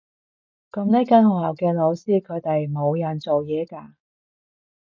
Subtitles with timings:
[0.71, 3.93] 噉呢間學校嘅老師，佢哋冇人做嘢㗎？